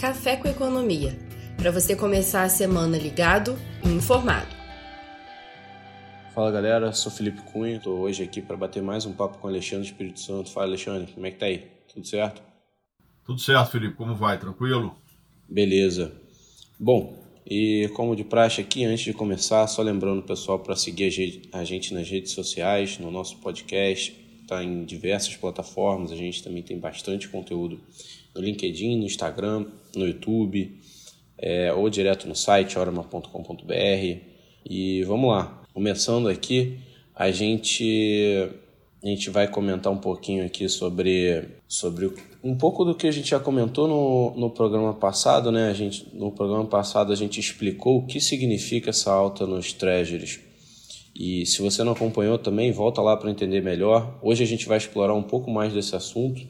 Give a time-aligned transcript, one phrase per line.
[0.00, 1.14] Café com Economia,
[1.58, 4.48] para você começar a semana ligado e informado.
[6.34, 9.50] Fala galera, sou Felipe Cunha, estou hoje aqui para bater mais um papo com o
[9.50, 10.50] Alexandre Espírito Santo.
[10.50, 11.66] Fala Alexandre, como é que tá aí?
[11.92, 12.40] Tudo certo?
[13.26, 14.38] Tudo certo, Felipe, como vai?
[14.38, 14.96] Tranquilo?
[15.46, 16.10] Beleza.
[16.78, 21.44] Bom, e como de praxe aqui, antes de começar, só lembrando o pessoal para seguir
[21.52, 24.16] a gente nas redes sociais, no nosso podcast,
[24.50, 27.80] está em diversas plataformas, a gente também tem bastante conteúdo
[28.34, 30.76] no LinkedIn, no Instagram, no YouTube,
[31.38, 34.18] é, ou direto no site orama.com.br.
[34.68, 36.78] E vamos lá, começando aqui,
[37.14, 38.50] a gente
[39.02, 42.12] a gente vai comentar um pouquinho aqui sobre, sobre
[42.44, 45.70] um pouco do que a gente já comentou no, no programa passado, né?
[45.70, 50.40] A gente, no programa passado a gente explicou o que significa essa alta nos treasuries.
[51.14, 54.18] E se você não acompanhou também, volta lá para entender melhor.
[54.22, 56.40] Hoje a gente vai explorar um pouco mais desse assunto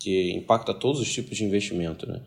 [0.00, 2.20] que impacta todos os tipos de investimento, né?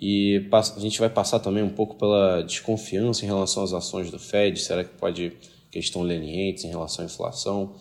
[0.00, 4.18] E a gente vai passar também um pouco pela desconfiança em relação às ações do
[4.18, 5.32] Fed, será que pode
[5.70, 7.74] questão lenientes em relação à inflação?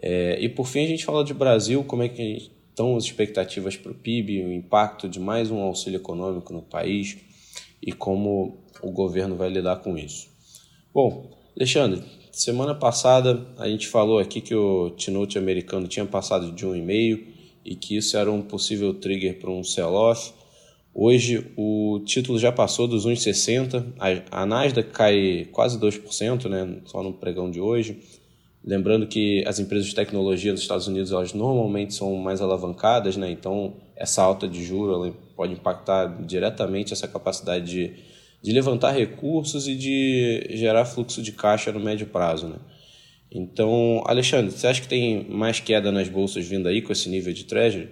[0.00, 3.76] É, e por fim a gente fala de Brasil, como é que estão as expectativas
[3.76, 7.16] para o PIB, o impacto de mais um auxílio econômico no país
[7.80, 10.28] e como o governo vai lidar com isso.
[10.92, 12.02] Bom, Alexandre,
[12.32, 17.26] semana passada a gente falou aqui que o T-Note americano tinha passado de 1,5
[17.64, 20.32] e que isso era um possível trigger para um sell-off.
[20.92, 23.84] Hoje o título já passou dos 1,60,
[24.32, 28.00] a, Nasdaq cai quase 2%, né, só no pregão de hoje.
[28.64, 33.30] Lembrando que as empresas de tecnologia dos Estados Unidos elas normalmente são mais alavancadas, né,
[33.30, 37.92] então essa alta de juros pode impactar diretamente essa capacidade de,
[38.44, 42.46] de levantar recursos e de gerar fluxo de caixa no médio prazo.
[42.46, 42.56] Né.
[43.32, 47.32] Então, Alexandre, você acha que tem mais queda nas bolsas vindo aí com esse nível
[47.32, 47.88] de treasury?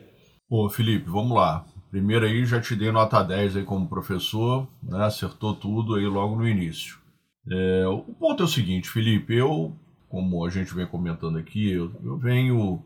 [0.46, 1.64] Pô, Felipe, vamos lá.
[1.90, 5.06] Primeiro aí já te dei nota 10 aí como professor, né?
[5.06, 6.98] acertou tudo aí logo no início.
[7.50, 9.74] É, o ponto é o seguinte, Felipe, eu,
[10.06, 12.84] como a gente vem comentando aqui, eu, eu venho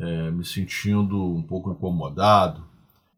[0.00, 2.64] é, me sentindo um pouco incomodado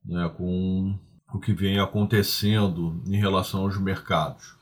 [0.05, 0.99] né, com
[1.33, 4.57] o que vem acontecendo em relação aos mercados.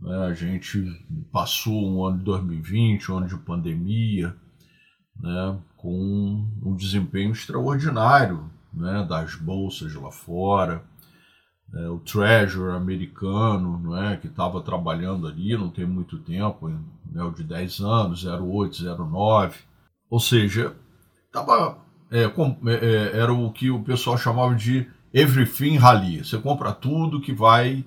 [0.00, 0.16] Né?
[0.26, 0.82] A gente
[1.30, 4.34] passou um ano de 2020, um ano de pandemia,
[5.20, 5.58] né?
[5.76, 9.06] com um desempenho extraordinário né?
[9.08, 10.84] das bolsas lá fora.
[11.72, 17.22] É, o Treasury americano, não é, que estava trabalhando ali, não tem muito tempo, né,
[17.22, 19.56] o de 10 anos, 08, 09.
[20.10, 20.74] Ou seja,
[21.32, 21.78] tava,
[22.10, 26.24] é, com, é, é, era o que o pessoal chamava de everything rally.
[26.24, 27.84] Você compra tudo que vai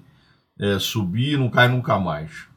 [0.59, 2.47] é, subir e não cai nunca mais.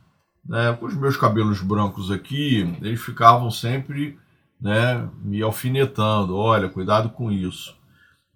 [0.45, 0.73] Né?
[0.79, 4.19] Com os meus cabelos brancos aqui, eles ficavam sempre
[4.61, 6.37] né, me alfinetando.
[6.37, 7.77] Olha, cuidado com isso.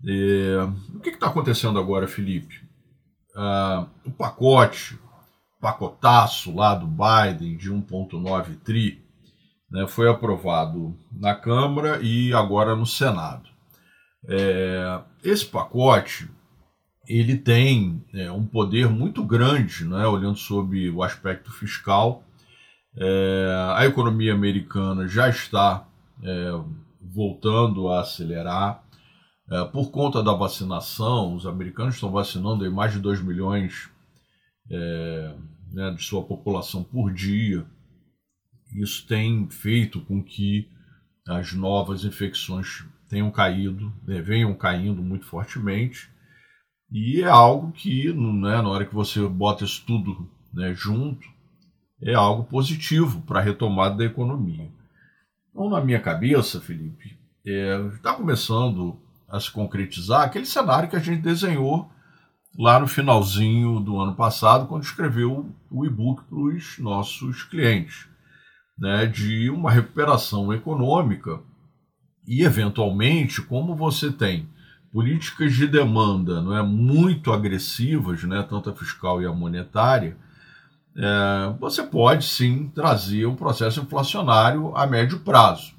[0.06, 2.62] É, o que está acontecendo agora, Felipe?
[3.36, 4.98] Ah, o pacote,
[5.60, 9.04] pacotaço lá do Biden de 1,9 tri,
[9.70, 13.49] né, foi aprovado na Câmara e agora no Senado.
[14.28, 16.28] É, esse pacote
[17.06, 22.22] ele tem é, um poder muito grande, né, olhando sobre o aspecto fiscal.
[22.96, 25.88] É, a economia americana já está
[26.22, 26.50] é,
[27.00, 28.84] voltando a acelerar.
[29.50, 33.90] É, por conta da vacinação, os americanos estão vacinando aí mais de 2 milhões
[34.70, 35.34] é,
[35.72, 37.66] né, de sua população por dia.
[38.72, 40.68] Isso tem feito com que
[41.26, 46.08] as novas infecções tenham caído, né, venham caindo muito fortemente
[46.90, 51.26] e é algo que, né, na hora que você bota isso tudo né, junto,
[52.00, 54.70] é algo positivo para a retomada da economia.
[55.50, 58.96] Então, na minha cabeça, Felipe, está é, começando
[59.28, 61.90] a se concretizar aquele cenário que a gente desenhou
[62.58, 68.08] lá no finalzinho do ano passado, quando escreveu o e-book para os nossos clientes,
[68.78, 71.40] né, de uma recuperação econômica
[72.30, 74.48] e, eventualmente, como você tem
[74.92, 80.16] políticas de demanda não é muito agressivas, né, tanto a fiscal e a monetária,
[80.96, 85.74] é, você pode sim trazer um processo inflacionário a médio prazo.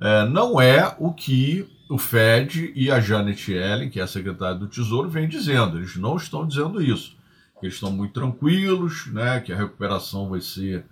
[0.00, 4.56] É, não é o que o Fed e a Janet Yellen, que é a secretária
[4.56, 5.76] do Tesouro, vem dizendo.
[5.76, 7.14] Eles não estão dizendo isso.
[7.62, 10.86] Eles estão muito tranquilos, né, que a recuperação vai ser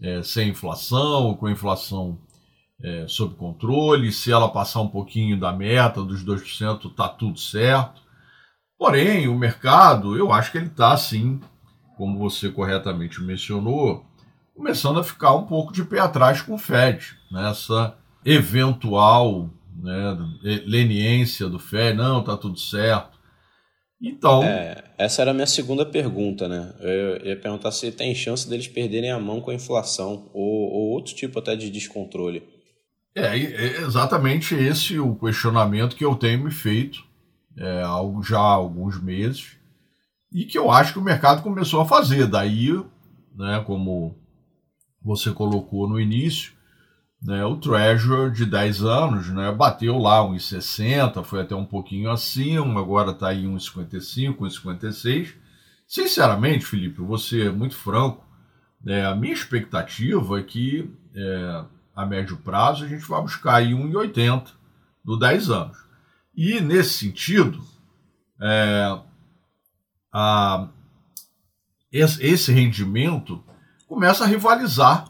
[0.00, 2.18] é, sem inflação, com inflação
[2.82, 8.00] é, sob controle, se ela passar um pouquinho da meta dos 2%, está tudo certo.
[8.78, 11.40] Porém, o mercado, eu acho que ele está assim,
[11.96, 14.04] como você corretamente mencionou,
[14.54, 20.16] começando a ficar um pouco de pé atrás com o Fed, nessa eventual né,
[20.64, 23.18] leniência do Fed, não, está tudo certo.
[24.00, 24.44] Então.
[24.44, 26.72] É, essa era a minha segunda pergunta, né?
[26.80, 30.90] Eu ia perguntar se tem chance deles perderem a mão com a inflação ou, ou
[30.90, 32.57] outro tipo até de descontrole.
[33.14, 37.02] É, é exatamente esse o questionamento que eu tenho me feito
[37.56, 37.82] é,
[38.22, 39.56] já há alguns meses
[40.32, 42.26] e que eu acho que o mercado começou a fazer.
[42.26, 42.72] Daí,
[43.34, 44.16] né, como
[45.02, 46.52] você colocou no início,
[47.20, 52.10] né, o Treasure de 10 anos né, bateu lá uns 60, foi até um pouquinho
[52.10, 55.34] acima, agora está aí uns 55, uns 56.
[55.86, 58.24] Sinceramente, Felipe, você é muito franco,
[58.84, 61.64] né, a minha expectativa é que é,
[61.98, 64.52] a médio prazo a gente vai buscar aí 1,80
[65.04, 65.76] no 10 anos.
[66.32, 67.60] E nesse sentido,
[68.40, 69.00] é,
[70.12, 70.68] a,
[71.90, 73.42] esse rendimento
[73.88, 75.06] começa a rivalizar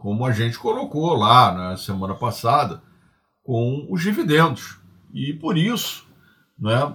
[0.00, 2.82] como a gente colocou lá na semana passada,
[3.44, 4.80] com os dividendos.
[5.14, 6.08] E por isso,
[6.58, 6.92] né,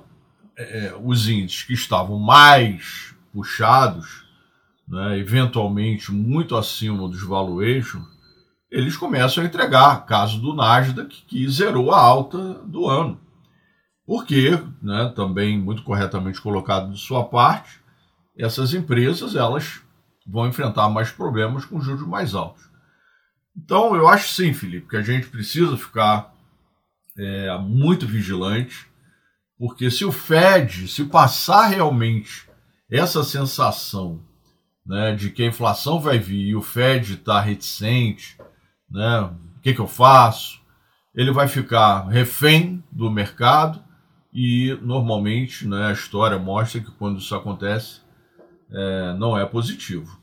[0.57, 4.25] é, os índices que estavam mais puxados,
[4.85, 8.16] né, eventualmente muito acima dos valuations,
[8.71, 10.05] eles começam a entregar.
[10.05, 13.19] Caso do Nasdaq, que zerou a alta do ano.
[14.05, 17.81] Porque, né, também muito corretamente colocado de sua parte,
[18.37, 19.81] essas empresas elas
[20.25, 22.63] vão enfrentar mais problemas com juros mais altos.
[23.55, 26.33] Então, eu acho sim, Felipe, que a gente precisa ficar
[27.17, 28.87] é, muito vigilante,
[29.57, 32.47] porque se o Fed, se passar realmente
[32.89, 34.21] essa sensação
[34.85, 38.37] né, de que a inflação vai vir e o Fed está reticente,
[38.89, 40.61] né, o que, que eu faço?
[41.15, 43.83] Ele vai ficar refém do mercado
[44.33, 48.01] e normalmente né, a história mostra que quando isso acontece
[48.71, 50.21] é, não é positivo.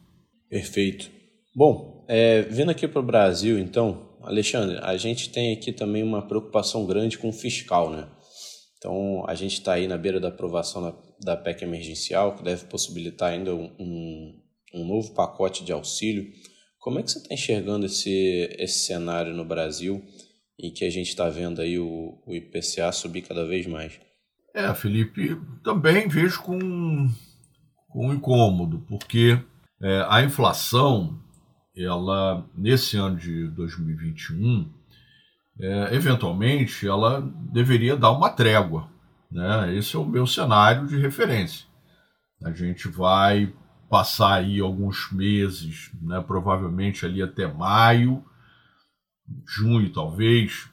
[0.49, 1.11] Perfeito.
[1.55, 6.27] Bom, é, vindo aqui para o Brasil, então, Alexandre, a gente tem aqui também uma
[6.27, 8.09] preocupação grande com o fiscal, né?
[8.79, 12.67] Então, a gente está aí na beira da aprovação da, da PEC emergencial, que deve
[12.67, 14.39] possibilitar ainda um,
[14.75, 16.31] um novo pacote de auxílio.
[16.85, 20.05] Como é que você está enxergando esse, esse cenário no Brasil
[20.61, 23.99] em que a gente está vendo aí o, o IPCA subir cada vez mais?
[24.55, 25.35] É, Felipe,
[25.65, 27.09] também vejo com,
[27.89, 29.41] com incômodo, porque
[29.81, 31.19] é, a inflação
[31.75, 34.71] ela nesse ano de 2021,
[35.59, 38.91] é, eventualmente, ela deveria dar uma trégua.
[39.33, 39.75] Né?
[39.75, 41.65] Esse é o meu cenário de referência.
[42.45, 43.51] A gente vai
[43.89, 48.25] passar aí alguns meses, né, provavelmente ali até maio,
[49.47, 50.69] junho talvez,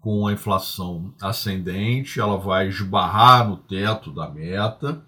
[0.00, 5.02] com a inflação ascendente, ela vai esbarrar no teto da meta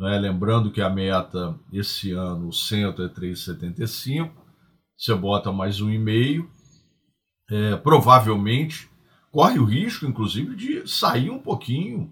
[0.00, 0.18] né?
[0.18, 4.30] Lembrando que a meta esse ano, o centro é 3,75,
[4.96, 6.50] você bota mais um e meio,
[7.50, 8.88] é, provavelmente
[9.30, 12.10] corre o risco, inclusive, de sair um pouquinho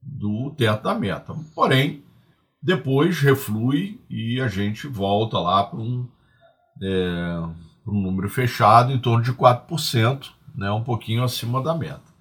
[0.00, 1.34] do teto da meta.
[1.56, 2.03] Porém,
[2.64, 6.08] depois reflui e a gente volta lá para um,
[6.82, 7.38] é,
[7.86, 12.14] um número fechado em torno de 4%, né, um pouquinho acima da meta.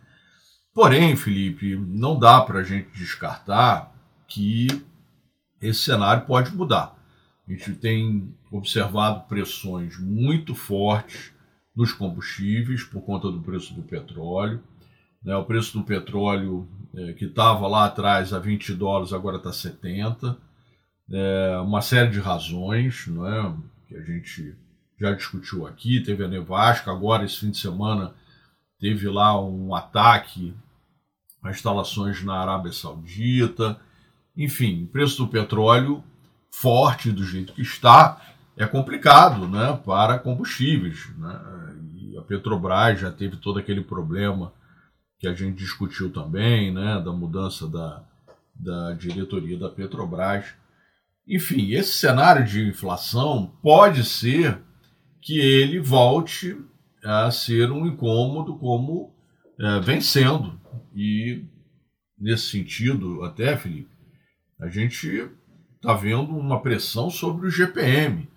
[0.74, 3.96] Porém, Felipe, não dá para a gente descartar
[4.28, 4.68] que
[5.62, 6.94] esse cenário pode mudar.
[7.48, 11.32] A gente tem observado pressões muito fortes
[11.74, 14.62] nos combustíveis por conta do preço do petróleo.
[15.24, 15.34] Né?
[15.38, 20.38] O preço do petróleo, é, que estava lá atrás a 20 dólares, agora está 70.
[21.12, 23.54] É, uma série de razões não é?
[23.88, 24.56] que a gente
[25.00, 26.02] já discutiu aqui.
[26.02, 28.14] Teve a nevasca, agora esse fim de semana
[28.80, 30.54] teve lá um ataque
[31.44, 33.80] a instalações na Arábia Saudita.
[34.36, 36.04] Enfim, o preço do petróleo
[36.50, 38.22] forte do jeito que está
[38.56, 41.10] é complicado né, para combustíveis.
[41.18, 41.76] Né?
[41.96, 44.54] E a Petrobras já teve todo aquele problema
[45.24, 48.04] que a gente discutiu também, né, da mudança da,
[48.54, 50.48] da diretoria da Petrobras.
[51.26, 54.60] Enfim, esse cenário de inflação pode ser
[55.22, 56.58] que ele volte
[57.02, 59.14] a ser um incômodo como
[59.58, 60.60] é, vem sendo.
[60.94, 61.46] E
[62.20, 63.96] nesse sentido, até, Felipe,
[64.60, 65.30] a gente
[65.76, 68.28] está vendo uma pressão sobre o GPM.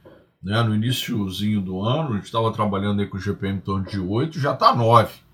[0.40, 0.62] Né?
[0.62, 3.98] No iníciozinho do ano, a gente estava trabalhando aí com o GPM em torno de
[3.98, 5.25] 8, já está 9.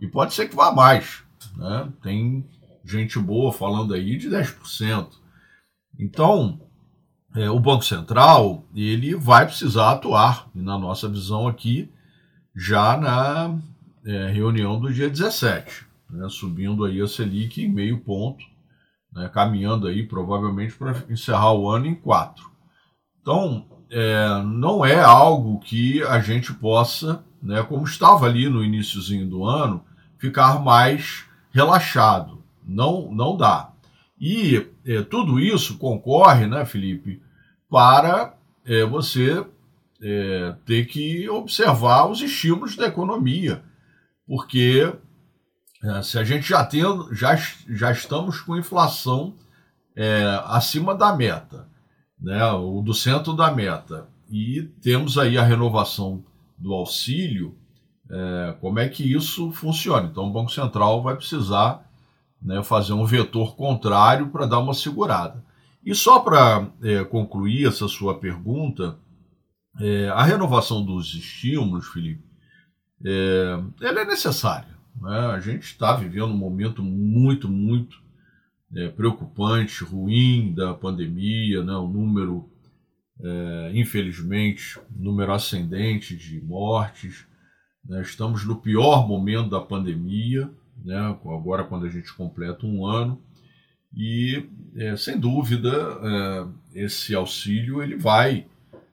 [0.00, 1.22] E pode ser que vá mais.
[1.56, 1.92] Né?
[2.02, 2.48] Tem
[2.84, 5.08] gente boa falando aí de 10%.
[5.98, 6.60] Então,
[7.34, 11.90] é, o Banco Central ele vai precisar atuar, na nossa visão aqui,
[12.54, 13.58] já na
[14.04, 16.28] é, reunião do dia 17, né?
[16.28, 18.44] subindo aí a Selic em meio ponto
[19.12, 22.50] né, caminhando aí provavelmente para encerrar o ano em quatro.
[23.20, 29.28] Então, é, não é algo que a gente possa, né, como estava ali no iníciozinho
[29.28, 29.84] do ano,
[30.18, 32.42] ficar mais relaxado.
[32.66, 33.72] Não, não dá.
[34.20, 37.22] E é, tudo isso concorre, né, Felipe,
[37.70, 39.44] para é, você
[40.02, 43.62] é, ter que observar os estímulos da economia,
[44.26, 44.92] porque
[45.82, 46.82] é, se a gente já tem,
[47.12, 49.34] já, já estamos com inflação
[49.96, 51.68] é, acima da meta,
[52.20, 56.22] né, ou do centro da meta, e temos aí a renovação
[56.56, 57.56] do auxílio,
[58.10, 60.06] é, como é que isso funciona?
[60.06, 61.86] Então o Banco Central vai precisar
[62.40, 65.44] né, fazer um vetor contrário para dar uma segurada.
[65.84, 68.98] E só para é, concluir essa sua pergunta,
[69.80, 72.22] é, a renovação dos estímulos, Felipe,
[73.04, 74.76] é, ela é necessária.
[75.00, 75.18] Né?
[75.18, 78.02] A gente está vivendo um momento muito, muito
[78.74, 81.72] é, preocupante, ruim da pandemia, né?
[81.74, 82.50] o número,
[83.20, 87.27] é, infelizmente, número ascendente de mortes.
[87.88, 88.02] Né?
[88.02, 90.50] Estamos no pior momento da pandemia,
[90.84, 90.98] né?
[91.24, 93.20] agora quando a gente completa um ano.
[93.96, 95.70] E, é, sem dúvida,
[96.74, 98.46] é, esse auxílio ele vai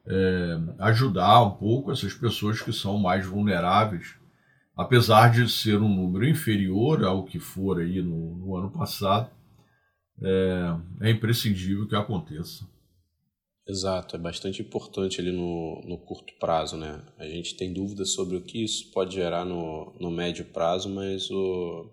[0.07, 4.15] é, ajudar um pouco essas pessoas que são mais vulneráveis,
[4.75, 9.29] apesar de ser um número inferior ao que for aí no, no ano passado,
[10.21, 12.65] é, é, imprescindível que aconteça.
[13.67, 17.03] Exato, é bastante importante ali no, no curto prazo, né?
[17.17, 21.31] A gente tem dúvidas sobre o que isso pode gerar no, no médio prazo, mas
[21.31, 21.89] o,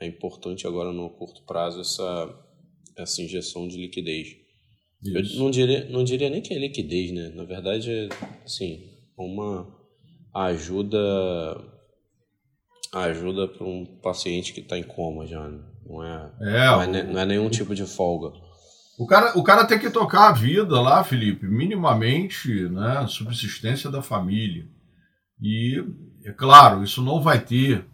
[0.00, 2.44] é importante agora no curto prazo essa,
[2.96, 4.36] essa injeção de liquidez.
[5.00, 5.36] Isso.
[5.36, 7.28] Eu não diria, não diria nem que é liquidez, né?
[7.34, 8.08] Na verdade, é
[8.44, 9.72] assim, uma
[10.34, 10.98] ajuda
[12.92, 15.48] ajuda para um paciente que está em coma já.
[15.48, 15.62] Né?
[15.86, 18.36] Não é, é, não, é, não é nenhum tipo de folga.
[18.98, 23.06] O cara, o cara tem que tocar a vida lá, Felipe, minimamente, né?
[23.06, 24.66] Subsistência da família.
[25.40, 25.82] E,
[26.24, 27.84] é claro, isso não vai ter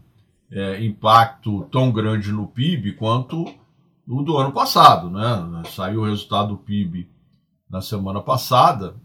[0.50, 3.44] é, impacto tão grande no PIB quanto
[4.06, 5.10] o do ano passado.
[5.10, 5.62] Né?
[5.74, 7.08] Saiu o resultado do PIB
[7.70, 8.96] na semana passada,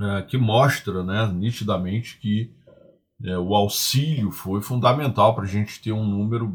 [0.00, 2.50] é, que mostra né, nitidamente que
[3.22, 6.52] é, o auxílio foi fundamental para a gente ter um número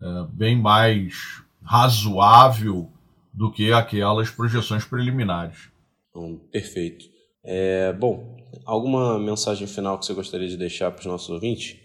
[0.00, 2.90] é, bem mais razoável
[3.36, 5.68] do que aquelas projeções preliminares.
[6.14, 7.04] Hum, perfeito.
[7.44, 11.76] É, bom, alguma mensagem final que você gostaria de deixar para os nossos ouvintes?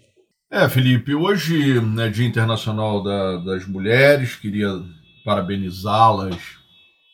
[0.50, 4.68] É, Felipe, hoje é né, Dia Internacional da, das Mulheres, queria
[5.24, 6.36] parabenizá-las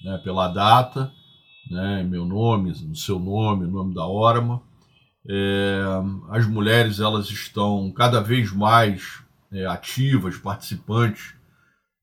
[0.04, 1.12] né, pela data,
[1.68, 4.62] né, meu nome, o seu nome, o nome da Orma.
[5.28, 5.80] É,
[6.30, 9.20] as mulheres elas estão cada vez mais
[9.52, 11.37] é, ativas, participantes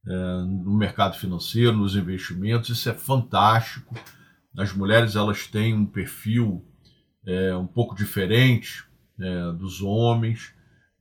[0.06, 3.96] no mercado financeiro, nos investimentos, isso é fantástico.
[4.58, 6.64] As mulheres elas têm um perfil
[7.26, 8.84] é, um pouco diferente
[9.20, 10.54] é, dos homens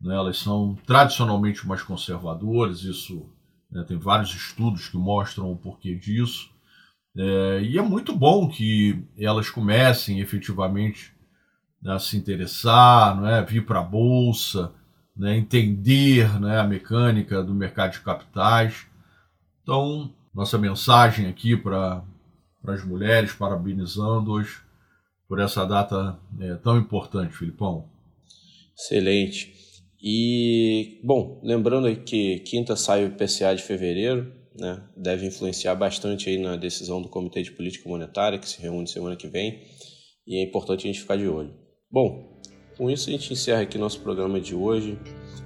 [0.04, 0.14] né?
[0.14, 3.26] elas são tradicionalmente mais conservadoras, isso
[3.70, 6.50] né, tem vários estudos que mostram o porquê disso.
[7.16, 11.12] É, e é muito bom que elas comecem efetivamente
[11.80, 13.42] né, a se interessar, não é?
[13.42, 14.72] vir para a bolsa,
[15.16, 18.86] né, entender né, a mecânica do mercado de capitais.
[19.64, 22.04] Então, nossa mensagem aqui para
[22.66, 24.62] as mulheres, parabenizando-as
[25.26, 27.88] por essa data é, tão importante, Filipão.
[28.76, 29.54] Excelente.
[30.02, 34.82] E, bom, lembrando que quinta sai o IPCA de fevereiro, né?
[34.94, 39.16] Deve influenciar bastante aí na decisão do Comitê de Política Monetária, que se reúne semana
[39.16, 39.62] que vem,
[40.26, 41.54] e é importante a gente ficar de olho.
[41.90, 42.38] Bom,
[42.76, 44.98] com isso a gente encerra aqui nosso programa de hoje.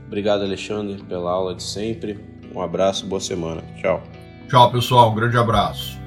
[0.08, 2.37] Obrigado, Alexandre, pela aula de sempre.
[2.54, 3.62] Um abraço, boa semana.
[3.80, 4.02] Tchau.
[4.48, 5.10] Tchau, pessoal.
[5.10, 5.98] Um grande abraço.